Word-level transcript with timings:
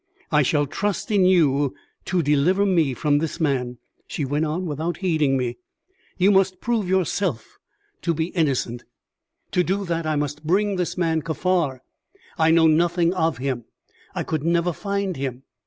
"I 0.31 0.41
shall 0.41 0.65
trust 0.65 1.11
in 1.11 1.25
you 1.27 1.75
to 2.05 2.23
deliver 2.23 2.65
me 2.65 2.95
from 2.95 3.19
this 3.19 3.39
man," 3.39 3.77
she 4.07 4.25
went 4.25 4.45
on 4.45 4.65
without 4.65 4.97
heeding 4.97 5.37
me. 5.37 5.59
"You 6.17 6.31
must 6.31 6.59
prove 6.59 6.89
yourself 6.89 7.59
to 8.01 8.15
be 8.15 8.29
innocent." 8.29 8.83
"To 9.51 9.63
do 9.63 9.85
that 9.85 10.07
I 10.07 10.15
must 10.15 10.43
bring 10.43 10.77
this 10.77 10.97
man 10.97 11.21
Kaffar. 11.21 11.81
I 12.35 12.49
know 12.49 12.65
nothing 12.65 13.13
of 13.13 13.37
him. 13.37 13.65
I 14.15 14.23
could 14.23 14.43
never 14.43 14.73
find 14.73 15.17
him. 15.17 15.43